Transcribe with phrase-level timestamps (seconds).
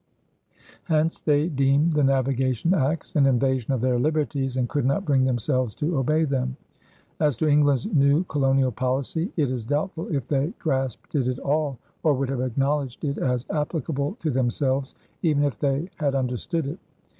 [0.85, 5.25] Hence they deemed the navigation acts an invasion of their liberties and could not bring
[5.25, 6.57] themselves to obey them.
[7.19, 11.77] As to England's new colonial policy, it is doubtful if they grasped it at all,
[12.01, 16.79] or would have acknowledged it as applicable to themselves, even if they had understood it.